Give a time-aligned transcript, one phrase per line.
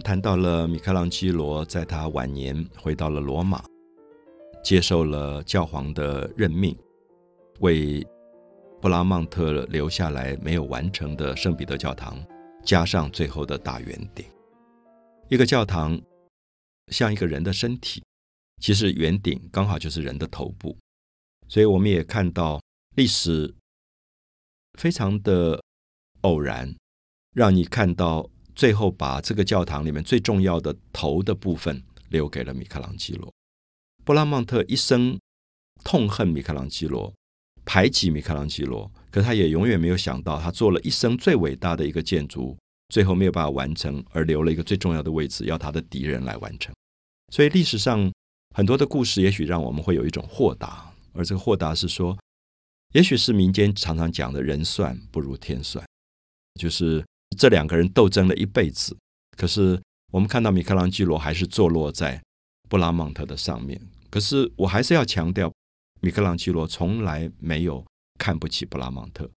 [0.00, 3.62] 谈到了米开朗基罗在他晚年回到了罗马，
[4.64, 6.76] 接受了教皇的任命，
[7.60, 8.06] 为
[8.80, 12.18] 布拉曼特留下来没有完成的圣彼得教堂
[12.64, 14.24] 加上最后的大圆顶。
[15.28, 16.00] 一个教堂
[16.88, 18.02] 像一个人的身体，
[18.62, 20.76] 其实圆顶刚好就是人的头部，
[21.46, 22.60] 所以我们也看到
[22.96, 23.54] 历史
[24.78, 25.62] 非常的
[26.22, 26.74] 偶然，
[27.34, 28.29] 让你看到
[28.60, 33.32] 最后把这个教堂里面最重要的头的部分留给了米开朗基罗。
[34.04, 35.18] 布拉曼特一生
[35.82, 37.10] 痛恨米开朗基罗，
[37.64, 42.54] 排挤米开朗基罗，可他也永远没有想到，他做了一生最伟大的一个建筑。
[42.90, 46.74] 最后没有办法完成，而留了一个最重要的位置，要他的敌人来完成。
[47.32, 48.12] 所以历史上
[48.54, 52.18] 很多的故事，也许让我们会有一种豁达，而这个豁达是说，
[52.92, 55.82] 也许是民间常常讲的人算不如天算，
[56.60, 57.02] 就是
[57.36, 58.96] 这两个人斗争了一辈子，
[59.36, 59.80] 可是
[60.12, 62.20] 我们看到米开朗基罗还是坐落在
[62.68, 63.80] 布拉曼特的上面。
[64.10, 65.52] 可是我还是要强调，
[66.00, 67.84] 米开朗基罗从来没有
[68.18, 69.30] 看不起布拉曼特。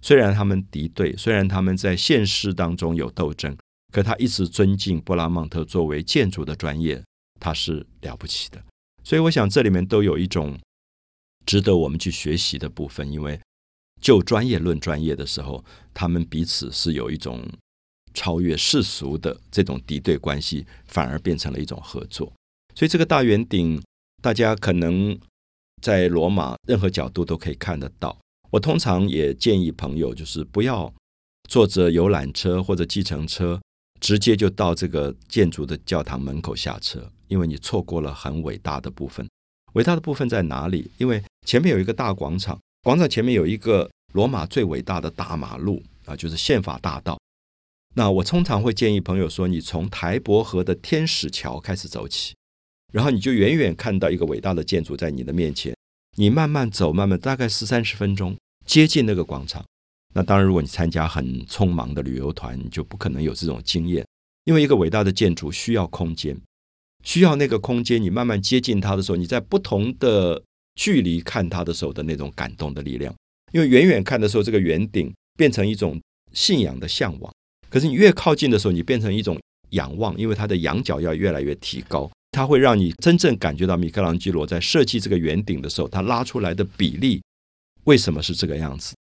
[0.00, 3.56] 虽然他们敌对，虽然他们在现实当中有斗争，
[3.92, 7.02] 可他一直尊敬布拉曼特作为建筑的专业，
[7.38, 8.62] 他是了不起的。
[9.02, 10.58] 所以我想这里面都有一种
[11.46, 13.10] 值得我们去学习的部分。
[13.12, 13.40] 因为
[14.04, 17.42] 就专业论专业的时候，他们彼此是有一种
[18.12, 22.30] 超越世俗的这种敌对关系，反而变成了一种合作。
[22.74, 23.82] 所以这个大圆顶，
[24.22, 25.18] 大家可能
[25.80, 28.14] 在罗马任何角度都可以看得到。
[28.50, 30.92] 我通常也建议朋友，就是不要
[31.48, 33.58] 坐着游览车或者计程车，
[34.00, 39.26] 直接就到这个建筑的教堂门口下车，因为你错过了很伟大的部分。
[39.72, 40.90] 伟大的部分在哪里？
[40.98, 47.18] 因为前面有一个大广场，广场前面有一个罗马最伟大的大马路啊，就是宪法大道。
[47.94, 52.34] 那我通常会建议朋友说，你从台伯河的天使桥开始走起，
[52.92, 55.74] 然后你就远远看到一个伟大的建筑在你的面前，
[56.18, 58.36] 你慢慢走，慢慢大概十三十分钟。
[58.66, 59.64] 接近那个广场，
[60.12, 64.06] 那当然，如果你参加很匆忙的旅游团，就不可能有这种经验。
[64.44, 66.38] 因为一个伟大的建筑需要空间，
[67.02, 68.02] 需要那个空间。
[68.02, 70.42] 你慢慢接近它的时候，你在不同的
[70.74, 73.14] 距离看它的时候的那种感动的力量。
[73.52, 76.00] 因为远远看的时候，这个圆顶变成一种
[76.32, 77.32] 信仰的向往；
[77.70, 79.40] 可是你越靠近的时候，你变成一种
[79.70, 87.22] 仰望，因为它的仰角要越来越提高，它会让你真正感觉到米开朗基罗在设计这个圆顶的时候，他拉出来的比例。
[87.84, 88.94] 为什么是这个样子？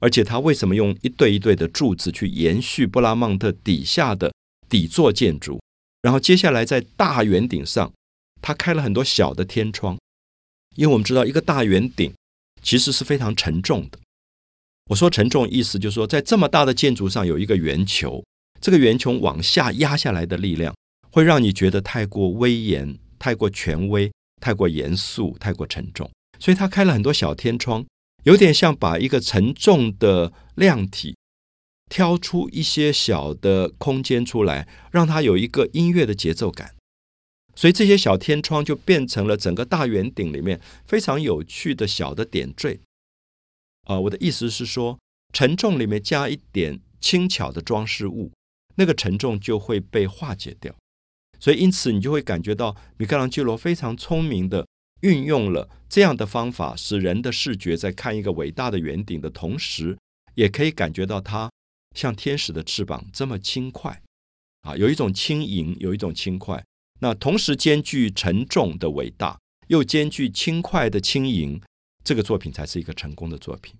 [0.00, 4.32] 而且他为什么用一对一对的柱子去延续布拉曼特底下的
[4.68, 5.60] 底座建筑？
[6.00, 7.92] 然后接下来在大圆顶上，
[8.40, 9.98] 他开了很多小的天窗，
[10.76, 12.12] 因为我们知道一个大圆顶
[12.62, 13.98] 其实是非常沉重的。
[14.90, 18.24] 我说沉重，意思就是说，在这么大的建筑上有一个圆球，
[18.60, 20.74] 这个圆球往下压下来的力量，
[21.10, 26.10] 会让你觉得太过威严、太过权威、太过严肃、太过沉重。
[26.38, 27.84] 所以他开了很多小天窗。
[28.24, 31.16] 有点像把一个沉重的量体
[31.88, 36.74] 挑出一些小的空间出来，让它有一个音乐的节奏感。
[37.58, 42.78] 所以这些小天窗就变成了整个大圆顶里面非常有趣的小的点缀。
[43.88, 44.96] 啊，我的意思是说，
[45.32, 48.30] 沉重里面加一点轻巧的装饰物，
[48.76, 50.72] 那个沉重就会被化解掉。
[51.40, 54.64] 所以因此你就会感觉到米开朗基罗非常聪明的。
[55.00, 59.98] 运用了这样的方法，使人的视觉在看一个伟大的圆顶的同时，
[60.34, 61.50] 也可以感觉到它
[61.96, 64.00] 像天使的翅膀这么轻快，
[64.62, 66.64] 啊，有一种轻盈，有一种轻快。
[67.00, 69.38] 那同时兼具沉重的伟大，
[69.68, 71.60] 又兼具轻快的轻盈，
[72.02, 73.74] 这个作品才是一个成功的作品。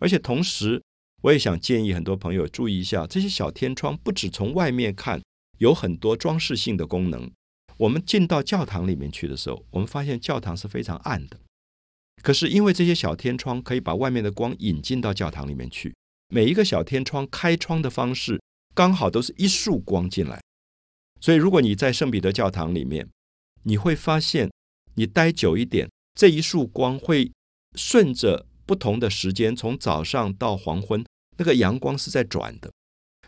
[0.00, 0.82] 而且同时，
[1.22, 5.22] 我也想建议很多朋友注意一下，这些小天窗不止从外面看
[5.58, 7.30] 有很多装饰性的功能。
[7.78, 11.38] 我们进到教堂里面去的时候，我们发现教堂是非常暗的。
[12.22, 15.94] 可是因为这些小天窗可以把外面的光引进到教堂里面去，
[16.28, 18.40] 每一个小天窗开窗的方式
[18.74, 20.40] 刚好都是一束光进来。
[21.20, 23.08] 所以如果你在圣彼得教堂里面，
[23.62, 24.50] 你会发现
[24.94, 27.32] 你待久一点，这一束光会
[27.74, 31.04] 顺着不同的时间，从早上到黄昏，
[31.36, 32.70] 那个阳光是在转的，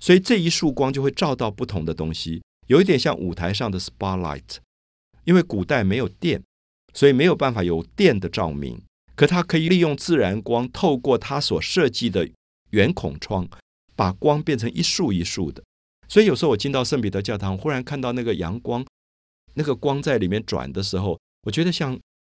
[0.00, 2.42] 所以这一束光就会照到不同的东西。
[2.66, 4.56] 有一点像舞台上的 spotlight，
[5.24, 6.42] 因为古代没有电，
[6.94, 8.80] 所以没有办法有电的照明。
[9.14, 12.28] 可它可以利用自然光，透过它所设计的
[12.70, 13.48] 圆孔窗，
[13.94, 15.62] 把光变成一束一束的。
[16.08, 18.84] 所以有时候我进到圣彼得教堂，忽然看到那个阳光，
[19.54, 21.98] 那个光在里面转的时候，我觉得像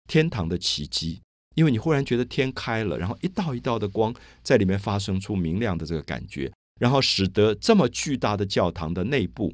[0.08, 1.20] 天堂的奇迹，
[1.54, 9.52] 因为你忽然觉得天开了，然后一道一道的光在里面发生出明亮的这个感觉，然后使得这么巨大的教堂的内部。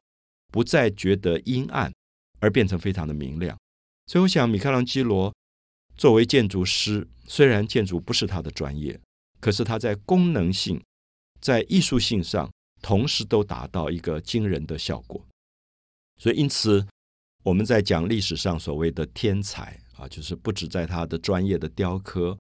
[0.53, 1.93] 不再觉得阴暗，
[2.41, 3.57] 而变成非常的明亮。
[4.09, 5.33] 所以，我想米开朗基罗
[5.97, 8.99] 作为建筑师，虽然建筑不是他的专业，
[9.39, 10.83] 可是他在功能性、
[11.41, 15.25] 在艺术性上，同时都达到一个惊人的效果。
[16.19, 16.87] 所以，因此
[17.43, 22.39] 我们在讲历史上所谓的天才啊，就是不止在他的专业的雕刻、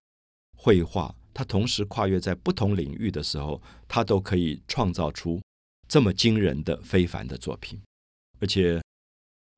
[0.56, 5.40] 绘画，他同时跨越在不同领域的时候，他都可以创造出
[5.88, 7.80] 这么惊人的、非凡的作品，
[8.38, 8.80] 而且。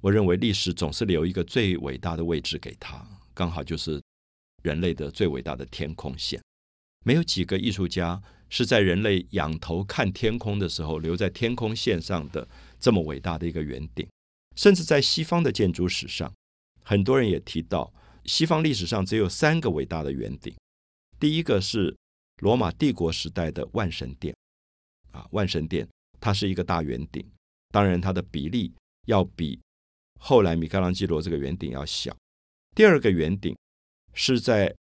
[0.02, 4.02] 我认为历史总是留一个最伟大的位置给他，刚好就是
[4.64, 6.42] 人类的最伟大的天空线。
[7.04, 8.20] 没有几个艺术家
[8.52, 12.46] 是在人类仰头看天空的时候留在天空线上的
[12.78, 14.06] 这么伟大的一个圆顶。
[14.54, 16.30] 甚至在西方的建筑史上，
[16.84, 17.90] 很多人也提到，
[18.26, 20.54] 西方历史上只有三个伟大的圆顶。
[21.18, 21.96] 第一个是
[22.42, 24.36] 罗马帝国时代的万神殿，
[25.12, 25.88] 啊，万神殿
[26.20, 27.26] 它是一个大圆顶，
[27.70, 28.74] 当然它的比例
[29.06, 29.58] 要比。
[30.20, 32.14] 后来米开朗基罗这个圆顶要小。
[32.76, 33.56] 第二个圆顶
[34.12, 34.74] 是在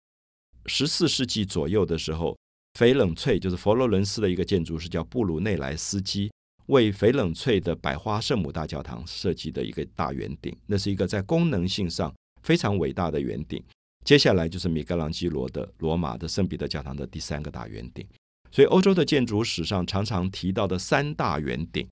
[0.66, 2.36] 十四世纪左右的时候，
[2.74, 6.31] 翡冷翠就是佛罗伦斯的一个建筑师叫布鲁内莱斯基
[6.68, 12.13] 为翡冷翠的百花圣母大教堂设计的一个大圆顶，那是一个在功能性上
[12.44, 13.63] 非常伟大的圆顶。
[14.06, 18.07] 接下来就是米开朗基罗的罗马的圣彼得教堂的第三个大圆顶。
[18.51, 21.88] 所以欧洲的建筑史上常常提到的三大圆顶，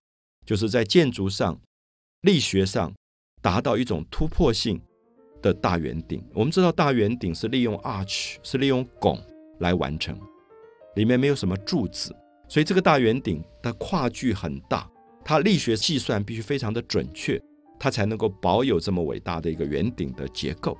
[0.45, 1.59] 就是在建筑上、
[2.21, 2.93] 力学上。
[3.39, 4.81] 达到一种突破性
[5.41, 6.21] 的大圆顶。
[6.33, 9.23] 我们知道，大圆顶是利用 arch，是利用拱
[9.59, 10.19] 来完成，
[10.97, 12.13] 里面没有什么柱子，
[12.49, 14.89] 所以这个大圆顶的跨距很大，
[15.23, 17.39] 它力学计算必须非常的准确，
[17.79, 20.75] 它才能够保有这么伟大的一个圆顶的结构。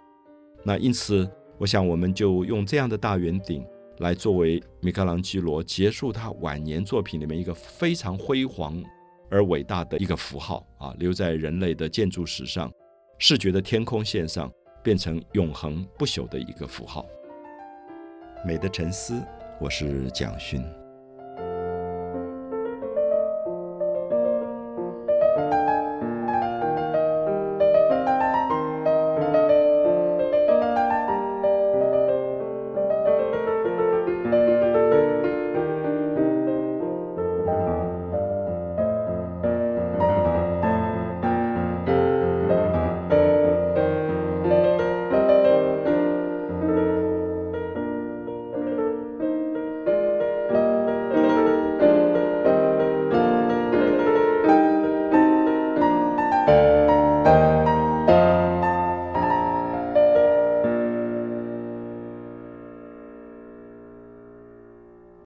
[0.64, 1.30] 那因此，
[1.60, 3.64] 我想我们就用这样的大圆顶
[4.00, 8.84] 来作为米开朗基罗结束他晚年作品里面一个非常辉煌。
[9.30, 12.72] 而伟大的一个符号啊，留在人类的建筑史上，
[13.20, 14.50] 视觉的天空线上，
[14.82, 17.06] 变成永恒不朽的一个符号。
[18.46, 19.22] 美的沉思，
[19.60, 20.87] 我是蒋勋。